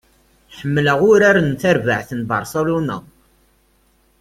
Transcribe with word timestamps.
Ḥemmleɣ 0.57 0.97
urar 1.11 1.37
n 1.41 1.49
terbaɛt 1.61 2.09
n 2.13 2.21
Barcelona. 2.31 2.97